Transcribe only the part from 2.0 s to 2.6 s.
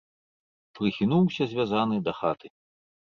да хаты.